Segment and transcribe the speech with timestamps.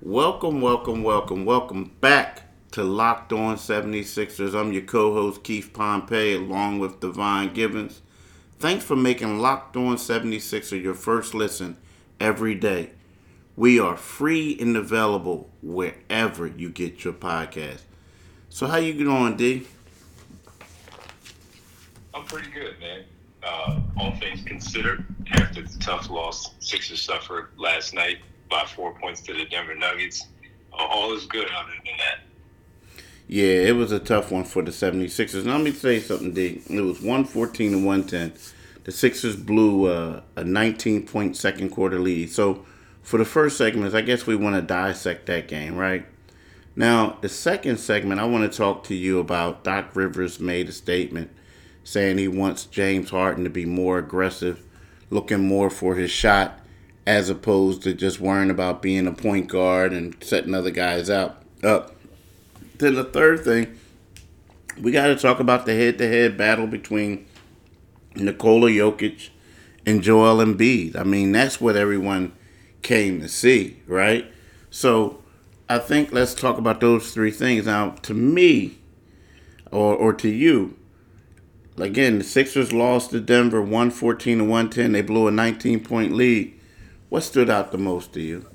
[0.00, 4.54] Welcome, welcome, welcome, welcome back to Locked On 76ers.
[4.54, 8.00] I'm your co host, Keith Pompey, along with Devon Givens.
[8.60, 11.78] Thanks for making Locked On 76er your first listen
[12.20, 12.90] every day.
[13.56, 17.80] We are free and available wherever you get your podcast.
[18.50, 19.66] So, how you doing, D?
[22.14, 23.02] I'm pretty good, man.
[23.42, 28.18] Uh, all things considered, after the tough loss Sixers suffered last night,
[28.48, 30.26] by four points to the Denver Nuggets.
[30.72, 32.20] All is good other than that.
[33.26, 35.44] Yeah, it was a tough one for the 76ers.
[35.44, 36.62] Now, let me say something, D.
[36.70, 38.32] It was 114 to 110.
[38.84, 42.30] The Sixers blew uh, a 19 point second quarter lead.
[42.30, 42.64] So,
[43.02, 46.06] for the first segment, I guess we want to dissect that game, right?
[46.74, 50.72] Now, the second segment, I want to talk to you about Doc Rivers made a
[50.72, 51.30] statement
[51.84, 54.62] saying he wants James Harden to be more aggressive,
[55.10, 56.60] looking more for his shot
[57.08, 61.42] as opposed to just worrying about being a point guard and setting other guys out
[61.64, 61.96] up.
[62.76, 63.78] Then the third thing,
[64.78, 67.24] we got to talk about the head-to-head battle between
[68.14, 69.30] Nikola Jokic
[69.86, 70.96] and Joel Embiid.
[70.96, 72.32] I mean, that's what everyone
[72.82, 74.30] came to see, right?
[74.68, 75.22] So
[75.66, 77.64] I think let's talk about those three things.
[77.64, 78.76] Now, to me,
[79.72, 80.76] or, or to you,
[81.78, 84.92] again, the Sixers lost to Denver 114 to 110.
[84.92, 86.54] They blew a 19 point lead.
[87.08, 88.46] What stood out the most to you?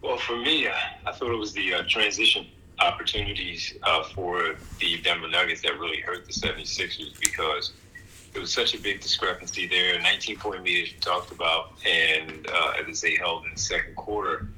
[0.00, 0.72] Well, for me, uh,
[1.06, 2.46] I thought it was the uh, transition
[2.80, 7.72] opportunities uh, for the Denver Nuggets that really hurt the 76ers because
[8.34, 10.00] it was such a big discrepancy there.
[10.00, 13.94] 19 point lead, as you talked about, and uh, as they held in the second
[13.96, 14.48] quarter.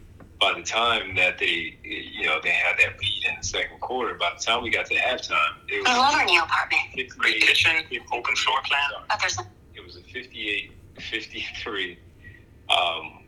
[0.41, 4.15] By the time that they, you know, they had that lead in the second quarter,
[4.15, 5.89] by the time we got to halftime, it was.
[5.89, 6.83] I in your apartment.
[7.17, 7.73] Great kitchen,
[8.13, 9.49] open floor plan.
[9.75, 11.99] It was a 58 53
[12.71, 13.25] um,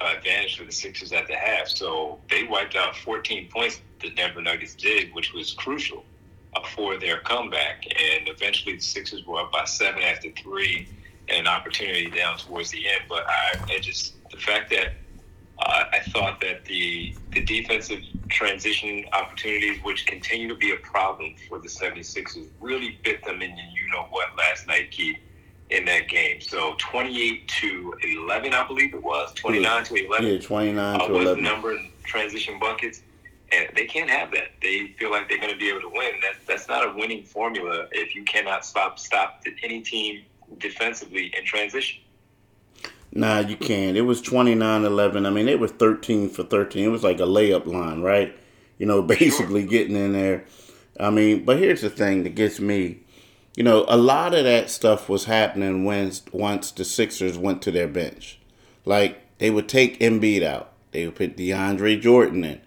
[0.00, 1.68] advantage for the Sixers at the half.
[1.68, 6.04] So they wiped out 14 points, the Denver Nuggets did, which was crucial
[6.54, 7.84] uh, for their comeback.
[7.86, 10.88] And eventually the Sixers were up by seven after three
[11.28, 13.02] and an opportunity down towards the end.
[13.08, 14.94] But I, I just, the fact that
[15.58, 21.36] uh, I thought that the the defensive transition opportunities, which continue to be a problem
[21.48, 25.16] for the 76ers, really bit them in you know what last night, Keith
[25.74, 26.40] in that game.
[26.40, 29.32] So 28 to 11, I believe it was.
[29.34, 30.26] 29 to 11.
[30.26, 31.42] Yeah, 29 uh, to was 11.
[31.42, 33.02] the number transition buckets.
[33.52, 34.48] And they can't have that.
[34.62, 36.14] They feel like they're going to be able to win.
[36.22, 40.22] That's that's not a winning formula if you cannot stop stop any team
[40.58, 42.00] defensively in transition.
[43.12, 43.96] Nah, you can't.
[43.96, 45.24] It was 29-11.
[45.24, 46.84] I mean, it was 13 for 13.
[46.84, 48.36] It was like a layup line, right?
[48.78, 49.70] You know, basically sure.
[49.70, 50.44] getting in there.
[50.98, 53.03] I mean, but here's the thing that gets me
[53.56, 57.70] you know, a lot of that stuff was happening when once the Sixers went to
[57.70, 58.38] their bench.
[58.84, 62.60] Like they would take Embiid out, they would put DeAndre Jordan in.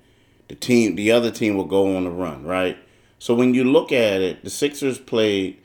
[0.47, 2.77] The team, the other team would go on the run, right?
[3.19, 5.57] So when you look at it, the Sixers played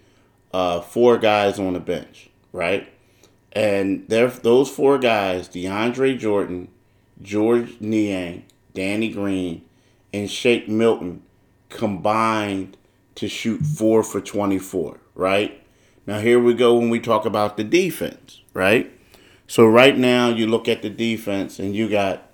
[0.52, 2.92] uh, four guys on the bench, right?
[3.52, 6.68] And there, those four guys: DeAndre Jordan,
[7.20, 8.44] Georges Niang,
[8.74, 9.62] Danny Green,
[10.12, 11.22] and Shake Milton
[11.68, 12.76] combined
[13.14, 15.62] to shoot four for twenty-four right?
[16.06, 18.90] Now, here we go when we talk about the defense, right?
[19.46, 22.28] So, right now, you look at the defense and you got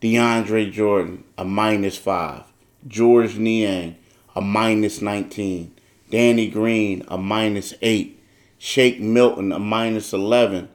[0.00, 2.42] DeAndre Jordan, a minus five,
[2.86, 3.96] Georges Niang,
[4.34, 5.72] a minus 19,
[6.10, 8.20] Danny Green, a minus eight,
[8.58, 10.68] Shake Milton, a minus 11.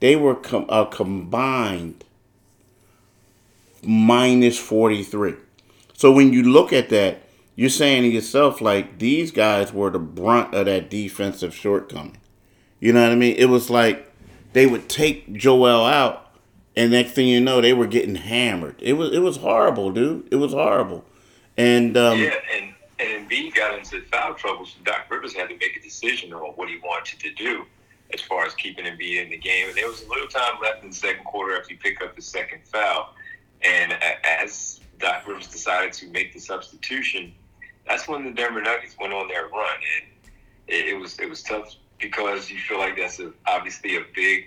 [0.00, 2.04] They were com- a combined
[3.82, 5.34] minus 43.
[5.94, 7.22] So, when you look at that,
[7.58, 12.16] you're saying to yourself like these guys were the brunt of that defensive shortcoming.
[12.78, 13.34] You know what I mean?
[13.34, 14.12] It was like
[14.52, 16.30] they would take Joel out,
[16.76, 18.76] and next thing you know, they were getting hammered.
[18.78, 20.28] It was it was horrible, dude.
[20.30, 21.04] It was horrible.
[21.56, 25.76] And um, yeah, and Embiid got into foul trouble, so Doc Rivers had to make
[25.76, 27.64] a decision on what he wanted to do
[28.14, 29.66] as far as keeping Embiid in the game.
[29.66, 32.14] And there was a little time left in the second quarter after you pick up
[32.14, 33.16] the second foul,
[33.62, 37.34] and as Doc Rivers decided to make the substitution
[37.88, 40.30] that's when the Denver Nuggets went on their run, and
[40.68, 44.46] it, it was it was tough because you feel like that's a, obviously a big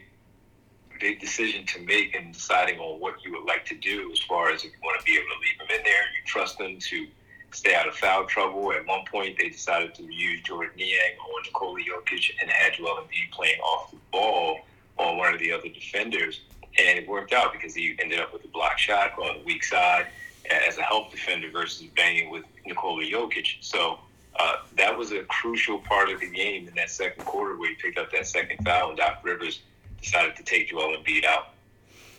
[1.00, 4.52] big decision to make in deciding on what you would like to do as far
[4.52, 6.78] as if you want to be able to leave them in there, you trust them
[6.78, 7.08] to
[7.52, 8.72] stay out of foul trouble.
[8.72, 13.02] At one point, they decided to use Jordan Niang on Nikola Jokic and had Joel
[13.02, 14.60] Embiid playing off the ball
[15.00, 16.42] on one of the other defenders.
[16.78, 19.64] And it worked out because he ended up with a block shot on the weak
[19.64, 20.08] side
[20.50, 23.58] as a help defender versus banging with Nikola Jokic.
[23.62, 24.00] So
[24.40, 27.76] uh, that was a crucial part of the game in that second quarter where he
[27.76, 29.62] picked up that second foul and Doc Rivers
[30.02, 31.50] decided to take Joel beat out.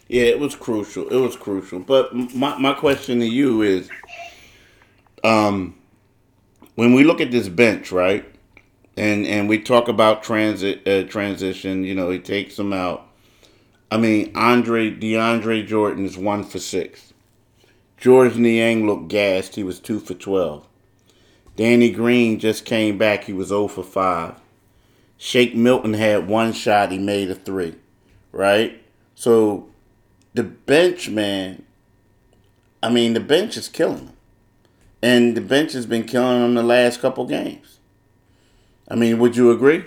[0.09, 1.09] Yeah, it was crucial.
[1.09, 1.81] It was crucial.
[1.81, 3.89] But my, my question to you is
[5.25, 5.77] um,
[6.75, 8.29] when we look at this bench, right?
[8.95, 13.09] And and we talk about transit uh, transition, you know, he takes them out.
[13.91, 17.12] I mean, Andre DeAndre Jordan is 1 for 6
[18.03, 19.55] Georges Niang looked gassed.
[19.55, 20.67] He was 2 for 12.
[21.55, 23.23] Danny Green just came back.
[23.23, 24.41] He was 0 for 5.
[25.17, 26.91] Shake Milton had one shot.
[26.91, 27.77] He made a three,
[28.33, 28.83] right?
[29.15, 29.69] So
[30.35, 31.63] the bench, man,
[32.83, 34.17] I mean, the bench is killing them.
[35.01, 37.79] And the bench has been killing them the last couple games.
[38.89, 39.85] I mean, would you agree?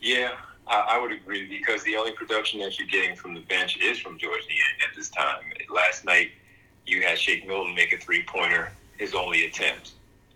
[0.00, 0.30] Yeah,
[0.66, 4.16] I would agree because the only production that you're getting from the bench is from
[4.16, 5.42] Georges Niang at this time.
[5.68, 6.30] Last night,
[6.86, 9.92] you had Shake Milton make a three pointer, his only attempt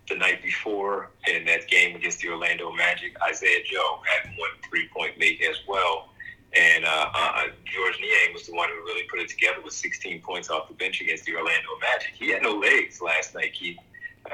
[0.09, 4.87] the night before in that game against the Orlando Magic, Isaiah Joe had one three
[4.87, 6.09] point make as well.
[6.57, 10.21] And uh, uh, Georges Niang was the one who really put it together with 16
[10.21, 12.13] points off the bench against the Orlando Magic.
[12.17, 13.77] He had no legs last night, Keith,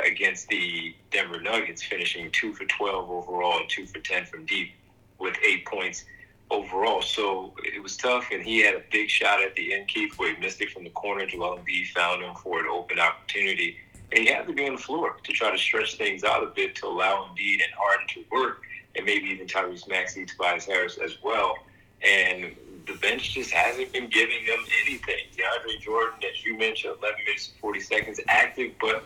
[0.04, 4.72] against the Denver Nuggets, finishing 2 for 12 overall and 2 for 10 from deep
[5.20, 6.06] with eight points
[6.52, 7.02] overall.
[7.02, 10.34] So it was tough, and he had a big shot at the end, Keith, where
[10.34, 11.26] he missed it from the corner.
[11.26, 13.78] Joel Embiid found him for an open opportunity
[14.12, 16.48] and he had to be on the floor to try to stretch things out a
[16.48, 18.62] bit to allow Embiid and Harden to work,
[18.96, 21.56] and maybe even Tyrese Maxey, Tobias Harris as well.
[22.02, 22.56] And
[22.86, 25.26] the bench just hasn't been giving them anything.
[25.36, 29.04] DeAndre Jordan, as you mentioned, 11 minutes and 40 seconds, active, but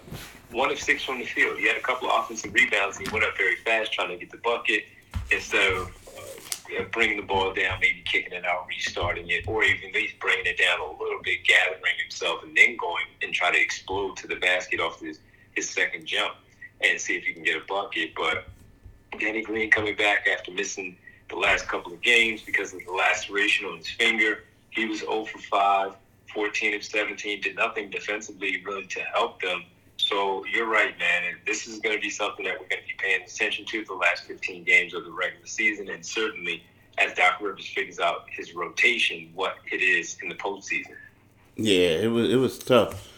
[0.52, 1.58] one of six from the field.
[1.58, 2.98] He had a couple of offensive rebounds.
[2.98, 4.84] He went up very fast trying to get the bucket
[5.32, 5.92] instead of
[6.92, 10.46] bringing the ball down, maybe kicking it out, restarting it, or even at least bringing
[10.46, 14.28] it down a little bit, gathering himself, and then going and try to explode to
[14.28, 15.20] the basket off his,
[15.54, 16.36] his second jump
[16.82, 18.12] and see if he can get a bucket.
[18.16, 18.46] But
[19.20, 20.98] Danny Green coming back after missing
[21.30, 24.44] the last couple of games because of the laceration on his finger.
[24.72, 25.94] He was 0 for 5,
[26.34, 29.64] 14 of 17, did nothing defensively really to help them.
[30.00, 31.24] So you're right, man.
[31.26, 33.84] And this is going to be something that we're going to be paying attention to
[33.84, 36.64] the last 15 games of the regular season, and certainly
[36.98, 40.96] as Doc Rivers figures out his rotation, what it is in the postseason.
[41.58, 43.12] Yeah, it was it was tough,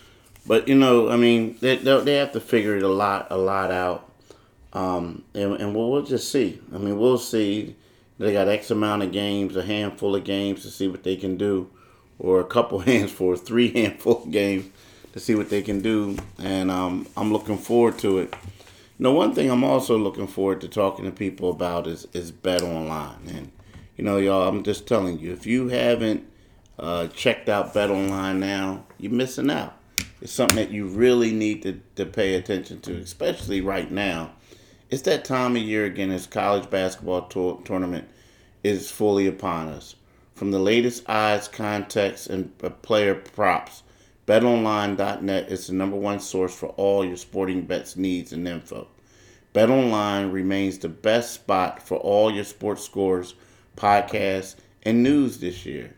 [0.48, 3.70] but you know, I mean, they they have to figure it a lot a lot
[3.70, 4.12] out,
[4.74, 6.60] um, and and we'll, we'll just see.
[6.74, 7.76] I mean, we'll see.
[8.18, 11.38] They got X amount of games, a handful of games to see what they can
[11.38, 11.70] do,
[12.18, 14.66] or a couple hands for three handful of games
[15.14, 18.34] to see what they can do, and um, I'm looking forward to it.
[18.98, 22.32] You know, one thing I'm also looking forward to talking to people about is is
[22.32, 23.52] Bet Online, and
[23.98, 26.26] you know, y'all, I'm just telling you, if you haven't
[26.80, 29.78] uh, checked out Bet Online now, you're missing out.
[30.22, 34.32] It's something that you really need to, to pay attention to, especially right now.
[34.90, 38.08] It's that time of year again as college basketball tour- tournament
[38.64, 39.96] is fully upon us.
[40.36, 43.84] From the latest odds, context, and uh, player props
[44.32, 48.88] BetOnline.net is the number one source for all your sporting bets needs and info.
[49.54, 53.36] BetOnline remains the best spot for all your sports scores,
[53.76, 55.94] podcasts, and news this year.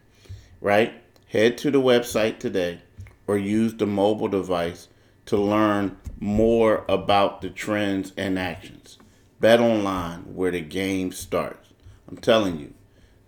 [0.62, 0.94] Right?
[1.28, 2.82] Head to the website today
[3.28, 4.88] or use the mobile device
[5.28, 8.98] to learn more about the trends and actions.
[9.44, 11.70] BetOnline, where the game starts.
[12.08, 12.74] I'm telling you,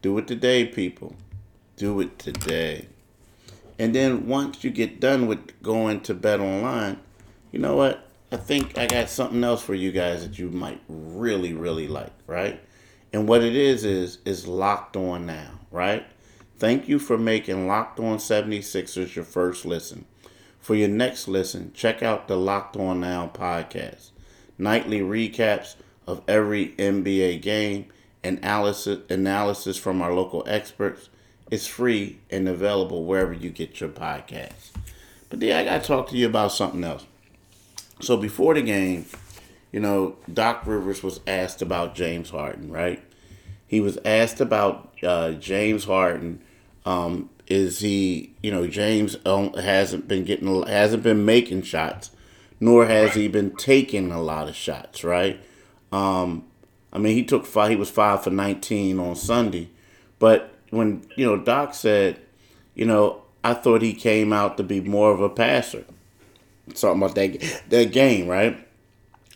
[0.02, 1.16] do it today, people.
[1.78, 2.88] Do it today.
[3.78, 7.00] And then once you get done with going to bet online,
[7.52, 8.10] you know what?
[8.32, 12.14] I think I got something else for you guys that you might really, really like,
[12.28, 12.60] right?
[13.14, 16.06] And what it is is is locked on now, right?
[16.58, 20.06] Thank you for making Locked On 76ers your first listen.
[20.60, 24.12] For your next listen, check out the Locked On Now podcast.
[24.58, 25.76] Nightly recaps
[26.08, 27.86] of every NBA game
[28.24, 31.10] and analysis analysis from our local experts
[31.52, 34.72] it's free and available wherever you get your podcasts.
[35.30, 37.06] But then I got to talk to you about something else.
[38.02, 39.06] So before the game,
[39.72, 43.04] you know, Doc Rivers was asked about James Harden, right?
[43.68, 46.42] He was asked about uh, James Harden.
[46.86, 52.12] Um, is he, you know, James hasn't been getting, hasn't been making shots,
[52.60, 55.40] nor has he been taking a lot of shots, right?
[55.92, 56.46] Um,
[56.92, 57.70] I mean, he took five.
[57.70, 59.70] He was five for nineteen on Sunday,
[60.18, 62.20] but when you know Doc said,
[62.74, 65.86] you know, I thought he came out to be more of a passer.
[66.74, 68.68] Talking about that that game, right?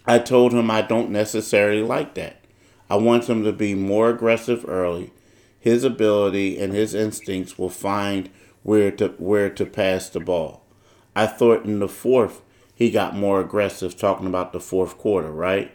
[0.05, 2.43] I told him I don't necessarily like that.
[2.89, 5.11] I want him to be more aggressive early.
[5.59, 8.29] His ability and his instincts will find
[8.63, 10.63] where to where to pass the ball.
[11.15, 12.41] I thought in the fourth
[12.73, 15.71] he got more aggressive talking about the fourth quarter, right?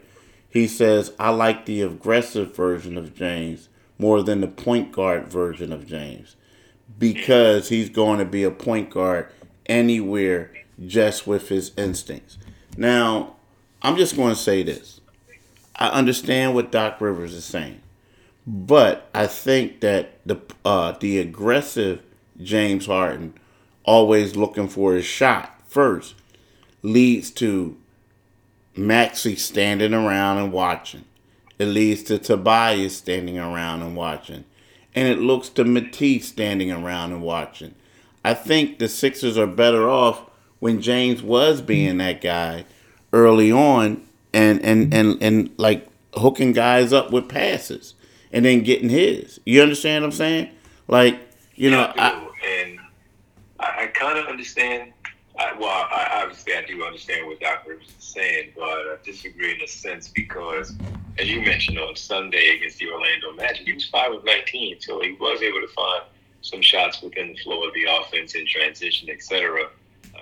[0.48, 3.68] He says, I like the aggressive version of James
[3.98, 6.36] more than the point guard version of James.
[6.98, 9.28] because he's going to be a point guard
[9.66, 10.52] anywhere
[10.86, 12.38] just with his instincts.
[12.76, 13.36] Now,
[13.82, 15.00] I'm just going to say this.
[15.76, 17.80] I understand what Doc Rivers is saying,
[18.46, 22.00] but I think that the uh, the aggressive
[22.40, 23.34] James Harden,
[23.84, 26.14] always looking for his shot first,
[26.82, 27.76] leads to
[28.76, 31.04] Maxey standing around and watching.
[31.58, 34.44] It leads to Tobias standing around and watching.
[34.94, 37.74] And it looks to Matisse standing around and watching.
[38.24, 40.22] I think the Sixers are better off
[40.60, 42.64] when James was being that guy
[43.12, 47.94] early on and and and, and like hooking guys up with passes
[48.32, 49.40] and then getting his.
[49.44, 50.50] You understand what I'm saying?
[50.88, 51.20] Like,
[51.54, 52.78] you know, I, I and
[53.60, 54.92] I, I kind of understand
[55.38, 57.72] I, well, I, obviously, I do understand what Dr.
[57.72, 60.76] Is saying, but I disagree in a sense because,
[61.18, 65.00] as you mentioned on Sunday against the Orlando Magic, he was five of nineteen, so
[65.00, 66.02] he was able to find
[66.42, 69.68] some shots within the flow of the offense in transition, etc.,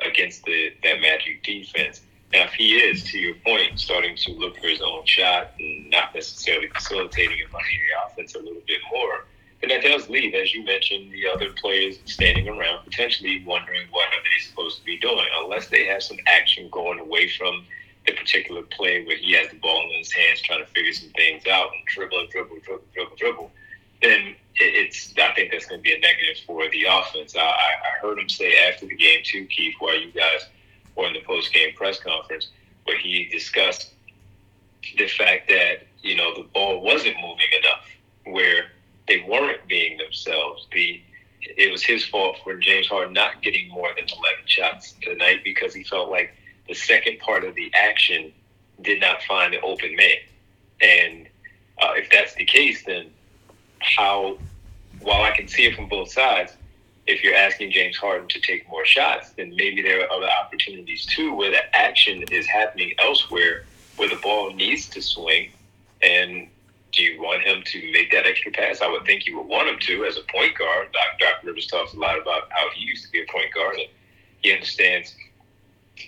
[0.06, 2.00] against the that Magic defense.
[2.32, 5.90] Now, if he is, to your point, starting to look for his own shot and
[5.90, 9.26] not necessarily facilitating and running the offense a little bit more,
[9.62, 14.06] and that does leave, as you mentioned, the other players standing around, potentially wondering what
[14.08, 17.64] are they supposed to be doing, unless they have some action going away from
[18.06, 21.10] the particular play where he has the ball in his hands, trying to figure some
[21.10, 23.50] things out and dribble dribble, dribble, dribble, dribble.
[24.02, 27.36] Then it's I think that's going to be a negative for the offense.
[27.36, 30.48] I, I heard him say after the game too, Keith, while you guys
[30.96, 32.48] were in the post game press conference,
[32.84, 33.92] where he discussed
[34.98, 37.86] the fact that you know the ball wasn't moving enough,
[38.24, 38.64] where
[39.08, 40.66] they weren't being themselves.
[40.72, 41.00] The
[41.40, 45.74] it was his fault for James Harden not getting more than 11 shots tonight because
[45.74, 46.34] he felt like
[46.68, 48.32] the second part of the action
[48.80, 50.16] did not find the open man.
[50.80, 51.26] And
[51.82, 53.10] uh, if that's the case, then
[53.80, 54.38] how,
[55.00, 56.52] while I can see it from both sides,
[57.06, 61.04] if you're asking James Harden to take more shots, then maybe there are other opportunities
[61.06, 63.64] too where the action is happening elsewhere
[63.96, 65.50] where the ball needs to swing
[66.02, 66.48] and
[66.92, 68.80] do you want him to make that extra pass?
[68.82, 70.88] I would think you would want him to as a point guard.
[71.18, 73.88] Doc Rivers talks a lot about how he used to be a point guard, and
[74.42, 75.14] he understands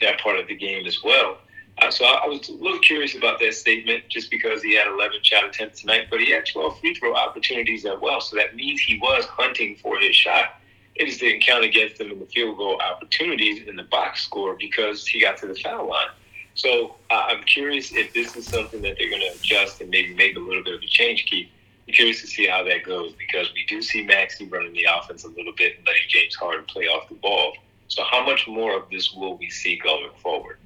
[0.00, 1.38] that part of the game as well.
[1.78, 4.86] Uh, so I, I, was a little curious about that statement just because he had
[4.86, 8.20] 11 shot attempts tonight, but he had 12 free throw opportunities as well.
[8.20, 10.60] So that means he was hunting for his shot.
[10.94, 14.54] It just didn't count against him in the field goal opportunities in the box score
[14.54, 16.06] because he got to the foul line.
[16.54, 20.14] So uh, I'm curious if this is something that they're going to adjust and maybe
[20.14, 21.26] make a little bit of a change.
[21.26, 21.48] Keith,
[21.86, 25.24] I'm curious to see how that goes because we do see Maxey running the offense
[25.24, 27.54] a little bit and letting James Harden play off the ball.
[27.88, 30.58] So how much more of this will we see going forward?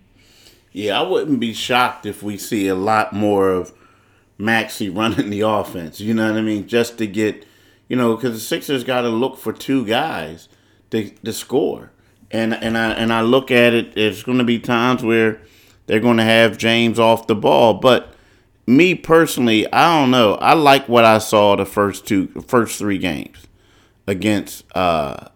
[0.72, 3.72] Yeah, I wouldn't be shocked if we see a lot more of
[4.36, 6.00] Maxey running the offense.
[6.00, 6.68] You know what I mean?
[6.68, 7.46] Just to get,
[7.88, 10.48] you know, because the Sixers got to look for two guys
[10.90, 11.90] to, to score.
[12.30, 13.94] And and I and I look at it.
[13.94, 15.40] There's going to be times where
[15.88, 17.74] they're going to have James off the ball.
[17.74, 18.14] But
[18.66, 20.34] me personally, I don't know.
[20.34, 23.46] I like what I saw the first two, first three games
[24.06, 25.28] against uh,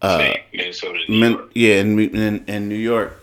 [0.00, 3.22] uh, Minnesota, Min- yeah, in, in, in New York.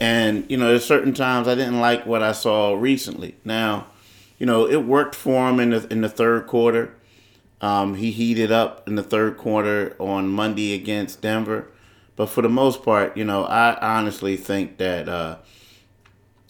[0.00, 3.36] And you know, there's certain times I didn't like what I saw recently.
[3.44, 3.86] Now,
[4.38, 6.94] you know, it worked for him in the in the third quarter.
[7.60, 11.68] Um, he heated up in the third quarter on Monday against Denver,
[12.16, 15.36] but for the most part, you know, I honestly think that uh,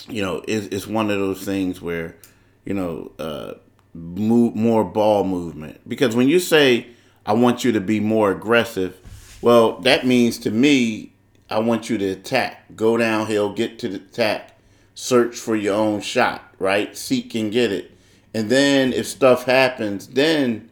[0.08, 2.16] you know, it's, it's one of those things where,
[2.64, 3.54] you know, uh,
[3.94, 5.80] move more ball movement.
[5.88, 6.88] Because when you say,
[7.26, 8.96] I want you to be more aggressive,
[9.42, 11.12] well, that means to me,
[11.48, 14.56] I want you to attack, go downhill, get to the attack,
[14.94, 16.96] search for your own shot, right?
[16.96, 17.96] Seek and get it.
[18.32, 20.70] And then if stuff happens, then,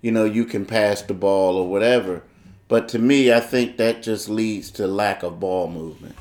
[0.00, 2.22] you know, you can pass the ball or whatever.
[2.68, 6.14] But to me, I think that just leads to lack of ball movement.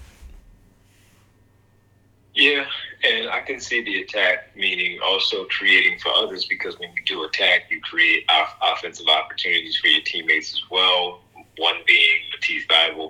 [2.39, 2.63] Yeah,
[3.03, 7.25] and I can see the attack meaning also creating for others because when you do
[7.25, 11.19] attack, you create off- offensive opportunities for your teammates as well.
[11.57, 13.09] One being Matisse Thybulle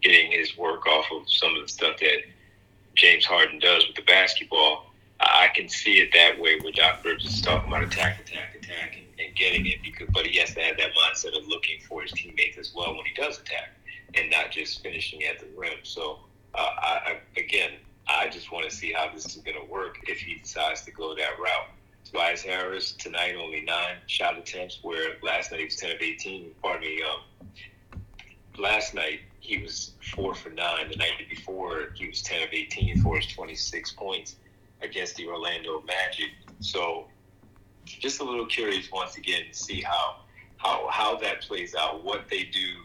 [0.00, 2.22] getting his work off of some of the stuff that
[2.94, 4.86] James Harden does with the basketball.
[5.20, 8.96] I can see it that way where Doc Rivers is talking about attack, attack, attack,
[8.96, 12.00] and, and getting it because, but he has to have that mindset of looking for
[12.00, 13.72] his teammates as well when he does attack,
[14.14, 15.80] and not just finishing at the rim.
[15.82, 16.20] So,
[16.54, 17.72] uh, I, again,
[18.08, 20.90] I just want to see how this is going to work if he decides to
[20.90, 21.70] go that route.
[22.04, 26.50] Tobias Harris tonight only nine shot attempts, where last night he was ten of eighteen.
[26.62, 27.02] Pardon me.
[27.02, 28.00] Um,
[28.58, 30.88] last night he was four for nine.
[30.88, 34.36] The night before he was ten of eighteen for his twenty six points
[34.82, 36.30] against the Orlando Magic.
[36.58, 37.06] So
[37.86, 40.16] just a little curious once again to see how
[40.56, 42.82] how how that plays out, what they do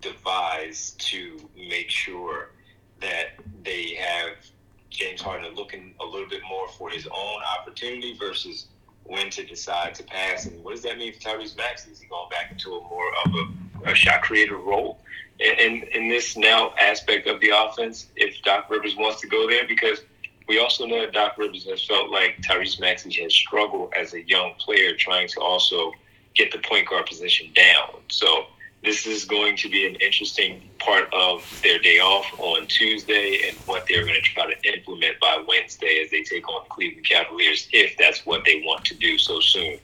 [0.00, 2.50] devise to make sure
[3.02, 4.36] that they have
[4.90, 8.66] James Harden looking a little bit more for his own opportunity versus
[9.04, 10.46] when to decide to pass.
[10.46, 11.90] And what does that mean for Tyrese Maxey?
[11.90, 14.98] Is he going back into a more of a, a shot creator role?
[15.42, 19.66] in, in this now aspect of the offense, if Doc Rivers wants to go there,
[19.66, 20.02] because
[20.48, 24.22] we also know that Doc Rivers has felt like Tyrese Maxey has struggled as a
[24.22, 25.92] young player trying to also
[26.34, 28.00] get the point guard position down.
[28.08, 28.46] So
[28.82, 33.56] this is going to be an interesting part of their day off on Tuesday and
[33.58, 37.08] what they're going to try to implement by Wednesday as they take on the Cleveland
[37.08, 39.78] Cavaliers, if that's what they want to do so soon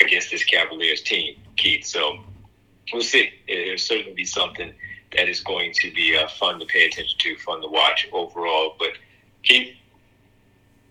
[0.00, 1.86] against this Cavaliers team, Keith.
[1.86, 2.18] So
[2.92, 3.30] we'll see.
[3.46, 4.72] It'll certainly be something
[5.16, 8.74] that is going to be uh, fun to pay attention to, fun to watch overall.
[8.80, 8.90] But
[9.44, 9.76] Keith,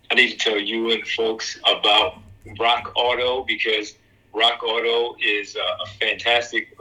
[0.09, 2.19] I need to tell you and folks about
[2.57, 3.95] Rock Auto because
[4.33, 6.77] Rock Auto is a fantastic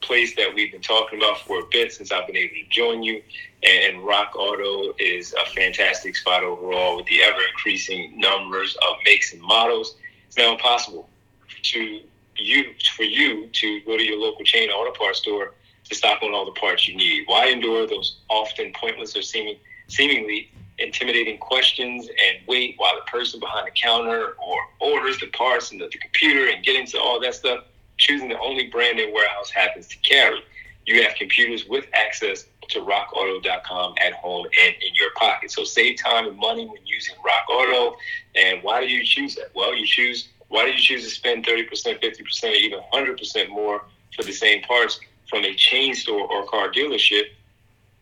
[0.00, 3.02] place that we've been talking about for a bit since I've been able to join
[3.02, 3.22] you.
[3.62, 9.32] And Rock Auto is a fantastic spot overall with the ever increasing numbers of makes
[9.32, 9.96] and models.
[10.26, 11.08] It's now impossible
[11.62, 12.00] to
[12.36, 12.64] you
[12.96, 16.44] for you to go to your local chain auto parts store to stock on all
[16.44, 17.24] the parts you need.
[17.26, 19.56] Why endure those often pointless or seeming
[19.88, 25.70] seemingly intimidating questions and wait while the person behind the counter or orders the parts
[25.70, 27.64] and the, the computer and get into all that stuff,
[28.02, 30.40] choosing the only brand their warehouse happens to carry.
[30.86, 35.50] You have computers with access to rockauto.com at home and in your pocket.
[35.50, 37.96] So save time and money when using Rock Auto.
[38.34, 39.50] And why do you choose that?
[39.54, 43.84] Well, you choose why do you choose to spend 30%, 50%, or even 100% more
[44.14, 47.24] for the same parts from a chain store or car dealership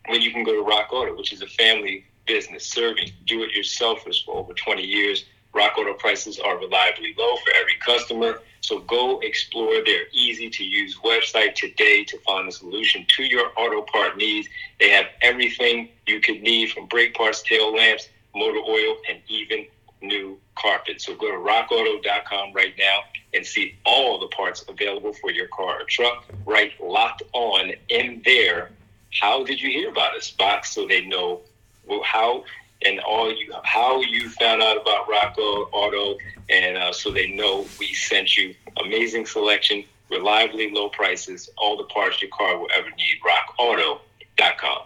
[0.07, 4.35] when you can go to Rock Auto, which is a family business serving do-it-yourselfers for
[4.35, 5.25] over 20 years.
[5.53, 8.39] Rock Auto prices are reliably low for every customer.
[8.61, 13.51] So go explore their easy to use website today to find a solution to your
[13.57, 14.47] auto part needs.
[14.79, 19.65] They have everything you could need from brake parts, tail lamps, motor oil, and even
[20.01, 21.01] new carpet.
[21.01, 22.99] So go to rockauto.com right now
[23.33, 26.25] and see all the parts available for your car or truck.
[26.45, 28.71] Write locked on in there.
[29.19, 31.41] How did you hear about us box so they know
[31.85, 32.43] well, how
[32.85, 36.17] and all you how you found out about Rock Auto
[36.49, 41.85] and uh, so they know we sent you amazing selection, reliably low prices, all the
[41.85, 43.17] parts your car will ever need.
[43.25, 44.83] RockAuto.com.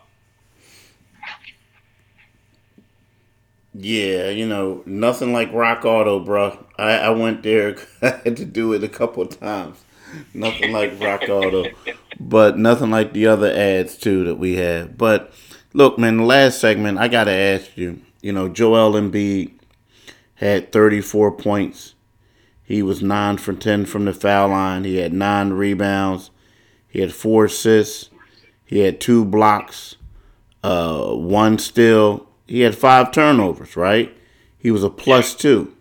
[3.78, 6.66] Yeah, you know, nothing like Rock Auto, bro.
[6.78, 7.76] I, I went there.
[8.02, 9.84] I had to do it a couple of times.
[10.34, 11.66] Nothing like Rock Auto,
[12.20, 14.98] but nothing like the other ads too that we had.
[14.98, 15.34] But
[15.76, 18.02] look, man, the last segment I gotta ask you.
[18.22, 19.52] You know, Joel Embiid
[20.36, 21.94] had 34 points.
[22.64, 24.84] He was nine for 10 from the foul line.
[24.84, 26.32] He had nine rebounds.
[26.88, 28.10] He had four assists.
[28.66, 29.96] He had two blocks,
[30.64, 34.16] uh, one steal he had five turnovers, right?
[34.58, 35.74] He was a plus two.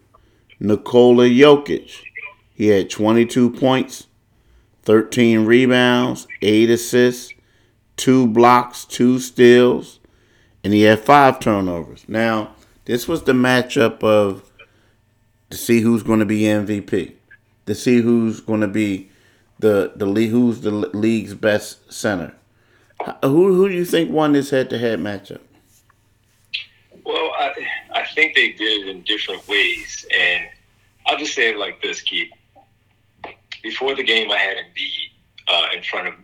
[0.61, 2.03] Nikola Jokic,
[2.55, 4.07] he had 22 points,
[4.83, 7.34] 13 rebounds, 8 assists,
[7.97, 10.01] 2 blocks, 2 steals,
[10.63, 12.05] and he had 5 turnovers.
[12.09, 12.55] Now,
[12.85, 14.51] this was the matchup of
[15.51, 17.15] to see who's going to be MVP,
[17.67, 19.11] to see who's going to be
[19.59, 22.35] the the who's the league's best center.
[23.23, 25.41] Who who do you think won this head to head matchup?
[27.05, 27.53] Well, I,
[27.95, 30.07] I think they did it in different ways.
[30.17, 30.45] And
[31.07, 32.31] I'll just say it like this, Keith.
[33.63, 35.11] Before the game, I had Embiid
[35.49, 36.15] uh, in front of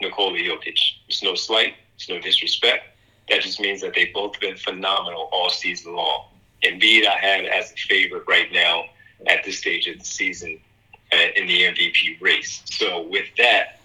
[0.00, 0.78] Nikola Jokic.
[1.08, 2.84] It's no slight, it's no disrespect.
[3.28, 6.24] That just means that they've both been phenomenal all season long.
[6.64, 8.84] Embiid, I had as a favorite right now
[9.26, 10.60] at this stage of the season
[11.12, 12.62] uh, in the MVP race.
[12.64, 13.80] So with that,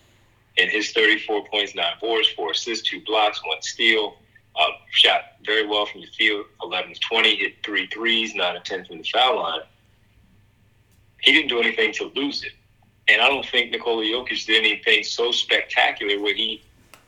[0.58, 4.16] in his 34 points, nine boards, four assists, two blocks, one steal,
[4.58, 8.64] uh, shot very well from the field, 11 of 20, hit three threes, 9 of
[8.64, 9.62] 10 from the foul line.
[11.22, 12.54] He didn't do anything to lose it.
[13.08, 16.64] And I don't think Nikola Jokic did anything so spectacular where he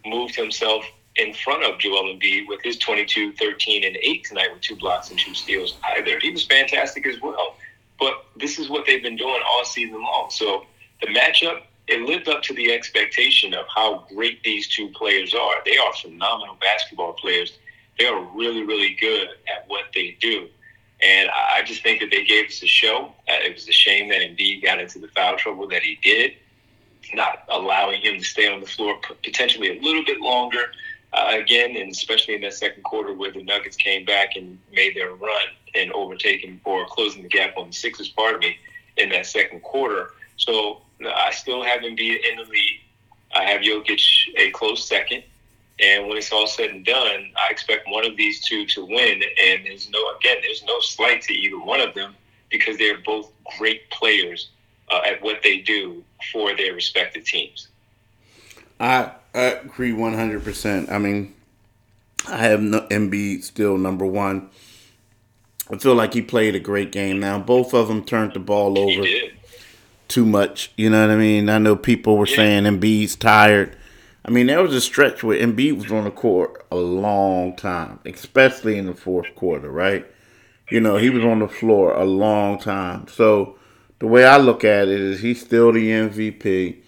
[0.06, 4.62] moved himself in front of Joel Embiid with his 22, 13, and 8 tonight with
[4.62, 6.20] two blocks and two steals either.
[6.20, 7.56] He was fantastic as well.
[8.00, 10.30] But this is what they've been doing all season long.
[10.30, 10.66] So
[11.02, 15.56] the matchup it lived up to the expectation of how great these two players are.
[15.66, 17.58] They are phenomenal basketball players.
[17.98, 20.50] They are really, really good at what they do.
[21.02, 23.14] And I just think that they gave us a show.
[23.30, 26.34] Uh, it was a shame that Embiid got into the foul trouble that he did,
[27.14, 30.72] not allowing him to stay on the floor potentially a little bit longer.
[31.14, 34.96] Uh, again, and especially in that second quarter where the Nuggets came back and made
[34.96, 38.58] their run and overtaking or closing the gap on the Sixers, part of me,
[38.98, 40.12] in that second quarter.
[40.36, 42.82] So I still have Embiid in the lead.
[43.36, 44.02] I have Jokic
[44.36, 45.24] a close second.
[45.80, 49.22] And when it's all said and done, I expect one of these two to win.
[49.44, 52.16] And there's no, again, there's no slight to either one of them
[52.50, 54.50] because they're both great players
[54.90, 57.68] uh, at what they do for their respective teams.
[58.80, 60.92] I, I agree 100%.
[60.92, 61.36] I mean,
[62.28, 64.50] I have no, Embiid still number one.
[65.72, 67.20] I feel like he played a great game.
[67.20, 69.06] Now, both of them turned the ball over
[70.08, 70.72] too much.
[70.78, 71.50] You know what I mean?
[71.50, 72.36] I know people were yeah.
[72.36, 73.77] saying Embiid's tired.
[74.28, 78.00] I mean, there was a stretch where Embiid was on the court a long time,
[78.06, 80.06] especially in the fourth quarter, right?
[80.70, 83.08] You know, he was on the floor a long time.
[83.08, 83.58] So
[84.00, 86.82] the way I look at it is he's still the MVP.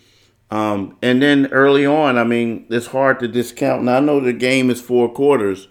[0.51, 3.83] Um, and then early on, I mean, it's hard to discount.
[3.83, 5.69] Now I know the game is four quarters,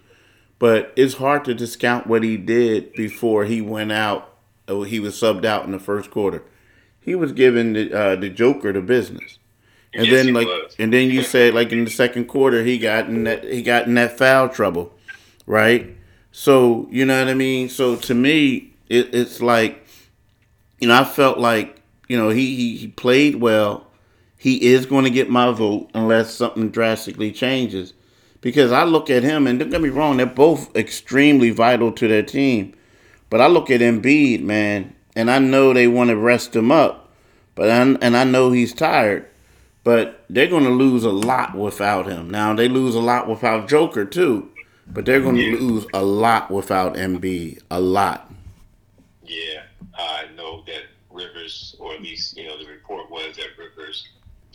[0.59, 4.35] but it's hard to discount what he did before he went out.
[4.68, 6.42] He was subbed out in the first quarter.
[7.00, 9.38] He was giving the uh, the Joker the business,
[9.98, 10.74] and yes, then like, was.
[10.78, 13.87] and then you said like in the second quarter he got in that he got
[13.87, 14.92] in that foul trouble,
[15.46, 15.96] right?
[16.32, 17.68] So you know what I mean.
[17.68, 19.87] So to me, it, it's like,
[20.78, 23.88] you know, I felt like you know he he, he played well
[24.38, 27.92] he is going to get my vote unless something drastically changes.
[28.40, 32.06] Because I look at him, and don't get me wrong, they're both extremely vital to
[32.06, 32.72] their team.
[33.30, 37.12] But I look at Embiid, man, and I know they want to rest him up,
[37.56, 39.26] but I, and I know he's tired.
[39.85, 42.31] But they're going to lose a lot without him.
[42.31, 44.51] Now they lose a lot without Joker too,
[44.87, 45.59] but they're going to yeah.
[45.59, 48.31] lose a lot without Embiid, a lot.
[49.25, 49.62] Yeah,
[49.95, 54.07] I know that Rivers, or at least you know the report was that Rivers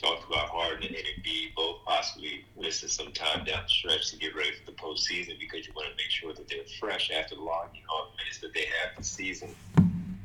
[0.04, 4.36] talked about Harden and Embiid both possibly missing some time down the stretch to get
[4.36, 7.76] ready for the postseason because you want to make sure that they're fresh after logging
[7.76, 9.50] you know, minutes that they have this season.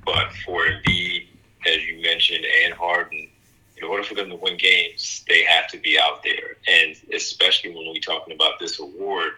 [0.05, 1.27] But for Embiid,
[1.67, 3.29] as you mentioned, and Harden,
[3.79, 6.57] in order for them to win games, they have to be out there.
[6.67, 9.33] And especially when we're talking about this award,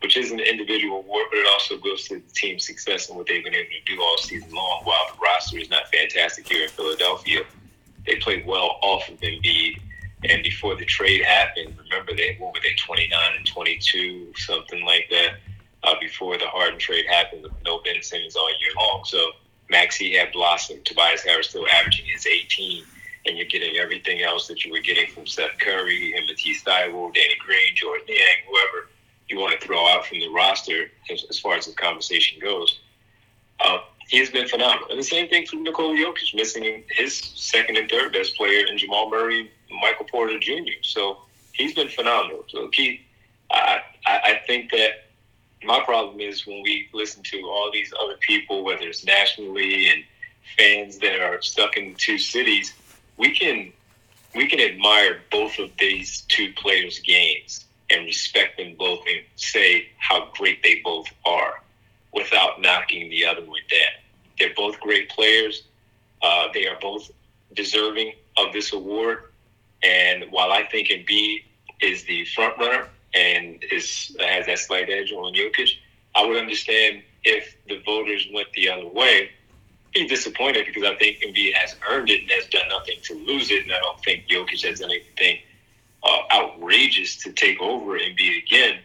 [0.00, 3.26] which is an individual award, but it also goes to the team success and what
[3.26, 4.82] they've been able to do all season long.
[4.84, 7.40] While the roster is not fantastic here in Philadelphia,
[8.06, 9.80] they played well off of Embiid.
[10.28, 15.06] And before the trade happened, remember they what were they 29 and 22, something like
[15.10, 15.36] that.
[15.82, 19.04] Uh, before the Harden trade happened, with no Ben Simmons all year long.
[19.04, 19.32] So
[19.68, 20.84] Maxey had blossomed.
[20.84, 22.84] Tobias Harris still averaging his 18,
[23.26, 27.14] and you're getting everything else that you were getting from Seth Curry and Matisse Thybulle,
[27.14, 28.88] Danny Green, Georges Niang, whoever
[29.28, 32.80] you want to throw out from the roster as, as far as the conversation goes.
[33.60, 34.88] Uh, he's been phenomenal.
[34.90, 38.76] And the same thing for Nikola Jokic, missing his second and third best player in
[38.76, 40.82] Jamal Murray, Michael Porter Jr.
[40.82, 41.18] So
[41.52, 42.44] he's been phenomenal.
[42.48, 43.00] So Keith,
[43.50, 45.04] I, I think that
[45.62, 50.04] my problem is when we listen to all these other people, whether it's nationally and
[50.58, 52.74] fans that are stuck in two cities,
[53.16, 53.72] we can
[54.34, 59.88] we can admire both of these two players' games and respect them both and say
[59.98, 61.62] how great they both are
[62.12, 64.02] without knocking the other one down.
[64.38, 65.62] They're both great players.
[66.22, 67.10] Uh, they are both
[67.54, 69.24] deserving of this award.
[69.82, 71.44] And while I think Embiid
[71.80, 75.70] is the front runner and is has that slight edge on Jokic,
[76.14, 79.30] I would understand if the voters went the other way.
[79.94, 83.50] Be disappointed because I think Embiid has earned it and has done nothing to lose
[83.50, 85.38] it, and I don't think Jokic has done anything
[86.02, 88.80] uh, outrageous to take over Embiid again.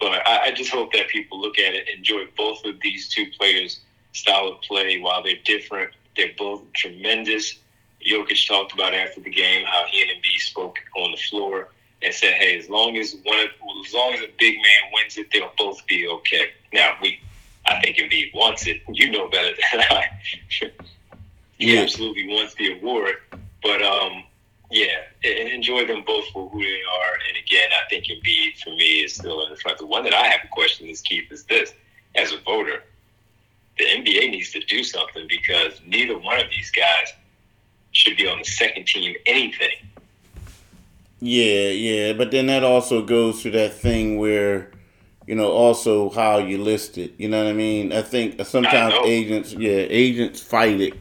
[0.00, 3.26] But I, I just hope that people look at it, enjoy both of these two
[3.38, 3.80] players'
[4.12, 5.00] style of play.
[5.00, 7.58] While they're different, they're both tremendous.
[8.08, 11.68] Jokic talked about after the game how he and Embiid spoke on the floor
[12.02, 13.46] and said, "Hey, as long as one, of,
[13.86, 17.20] as long as a big man wins it, they'll both be okay." Now we,
[17.66, 18.82] I think Embiid wants it.
[18.88, 20.06] You know better than I.
[21.58, 21.80] he yeah.
[21.80, 23.16] absolutely wants the award,
[23.62, 24.24] but um,
[24.70, 27.14] yeah, enjoy them both for who they are.
[27.28, 29.78] And again, I think Embiid for me is still in the front.
[29.78, 31.72] The one that I have a question is Keith is this:
[32.14, 32.82] as a voter,
[33.78, 37.12] the NBA needs to do something because neither one of these guys
[37.92, 39.76] should be on the second team anything.
[41.20, 44.72] Yeah, yeah, but then that also goes to that thing where,
[45.32, 47.14] you know, also how you list it.
[47.16, 47.92] You know what I mean?
[47.92, 50.94] I think sometimes I agents, yeah, agents fight it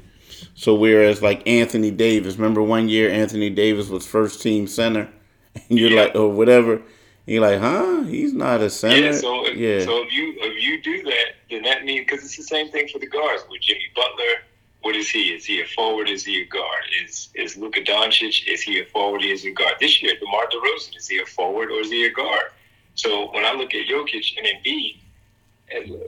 [0.61, 5.09] so whereas like Anthony Davis, remember one year Anthony Davis was first team center,
[5.55, 6.03] and you're yeah.
[6.03, 6.73] like, or whatever.
[6.73, 6.83] And
[7.25, 8.03] you're like, huh?
[8.03, 9.07] He's not a center.
[9.07, 9.11] Yeah.
[9.11, 9.83] So yeah.
[9.83, 12.87] so if you if you do that, then that means because it's the same thing
[12.87, 14.43] for the guards with Jimmy Butler.
[14.81, 15.33] What is he?
[15.33, 16.09] Is he a forward?
[16.09, 16.83] Is he a guard?
[17.03, 18.47] Is is Luka Doncic?
[18.47, 19.23] Is he a forward?
[19.23, 19.75] Is he a guard?
[19.79, 22.51] This year, DeMar DeRozan, is he a forward or is he a guard?
[22.95, 24.97] So when I look at Jokic and Embiid,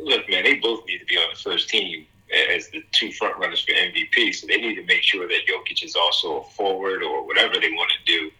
[0.03, 2.05] look, man, they both need to be on the first team
[2.55, 4.33] as the two front runners for MVP.
[4.35, 7.69] So they need to make sure that Jokic is also a forward or whatever they
[7.71, 8.31] want to do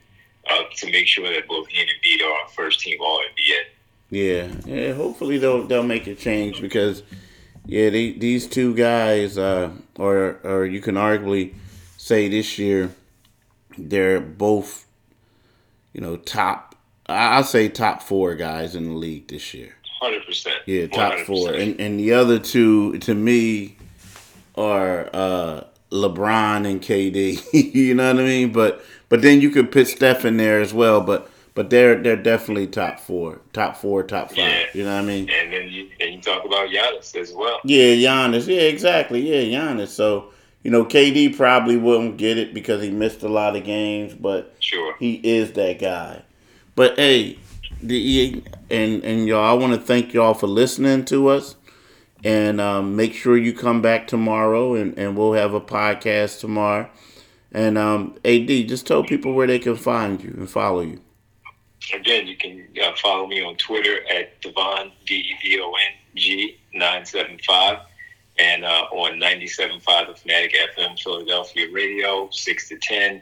[0.49, 3.73] uh, to make sure that both he and Embiid are first team All NBA.
[4.10, 4.93] Yeah, yeah.
[4.93, 7.01] Hopefully they'll they'll make a change because
[7.65, 11.53] yeah, they, these two guys, uh, or or you can arguably
[11.97, 12.91] say this year,
[13.77, 14.86] they're both,
[15.93, 16.72] you know, top.
[17.07, 19.75] I'll say top four guys in the league this year.
[20.01, 20.57] Hundred percent.
[20.65, 21.25] Yeah, top 100%.
[21.25, 23.77] four, and and the other two to me
[24.55, 27.41] are uh, LeBron and KD.
[27.73, 28.51] you know what I mean?
[28.51, 31.01] But but then you could put Steph in there as well.
[31.01, 34.37] But but they're they're definitely top four, top four, top five.
[34.37, 34.65] Yeah.
[34.73, 35.29] You know what I mean?
[35.29, 37.59] And then you and you talk about Giannis as well.
[37.63, 38.47] Yeah, Giannis.
[38.47, 39.21] Yeah, exactly.
[39.21, 39.89] Yeah, Giannis.
[39.89, 40.31] So
[40.63, 44.55] you know, KD probably wouldn't get it because he missed a lot of games, but
[44.59, 46.23] sure, he is that guy.
[46.75, 47.38] But hey,
[47.81, 51.55] the and and y'all, I want to thank y'all for listening to us,
[52.23, 56.89] and um, make sure you come back tomorrow, and and we'll have a podcast tomorrow.
[57.51, 60.99] And um, Ad, just tell people where they can find you and follow you.
[61.93, 65.93] Again, you can uh, follow me on Twitter at Devon D E V O N
[66.15, 67.79] G nine seven five,
[68.39, 73.21] and uh, on ninety seven five the Fanatic FM Philadelphia Radio six to ten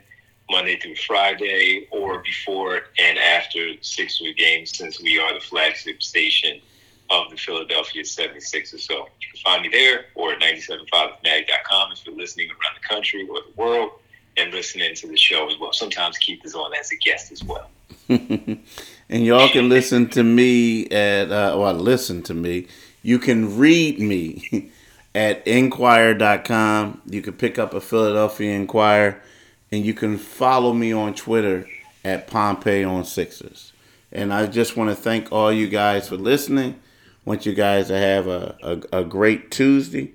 [0.51, 6.03] Monday through Friday, or before and after six week games, since we are the flagship
[6.03, 6.59] station
[7.09, 8.81] of the Philadelphia 76ers.
[8.81, 13.27] So you can find me there or at 975fanatic.com if you're listening around the country
[13.29, 13.91] or the world
[14.37, 15.73] and listening to the show as well.
[15.73, 17.69] Sometimes Keith is on as a guest as well.
[18.09, 18.59] and
[19.09, 22.67] y'all can listen to me at, uh, well, listen to me.
[23.03, 24.71] You can read me
[25.15, 27.01] at inquirer.com.
[27.05, 29.21] You can pick up a Philadelphia Inquirer
[29.71, 31.67] and you can follow me on Twitter
[32.03, 33.71] at Pompey on Sixers.
[34.11, 36.79] And I just want to thank all you guys for listening.
[37.23, 38.57] Want you guys to have a,
[38.91, 40.11] a, a great Tuesday.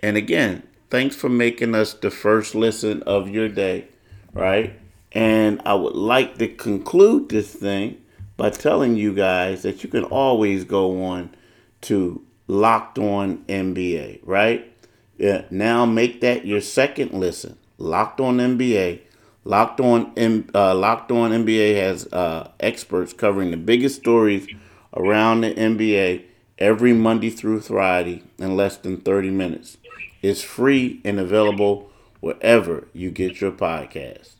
[0.00, 3.88] And again, thanks for making us the first listen of your day,
[4.34, 4.78] right?
[5.12, 8.02] And I would like to conclude this thing
[8.36, 11.34] by telling you guys that you can always go on
[11.82, 14.70] to Locked On NBA, right?
[15.16, 17.56] Yeah, now make that your second listen.
[17.82, 19.00] Locked On NBA.
[19.44, 20.12] Locked On
[20.54, 24.46] uh, Locked On NBA has uh, experts covering the biggest stories
[24.94, 26.22] around the NBA
[26.58, 29.78] every Monday through Friday in less than 30 minutes.
[30.22, 31.90] It's free and available
[32.20, 34.34] wherever you get your podcast.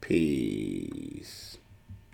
[0.00, 1.55] Peace.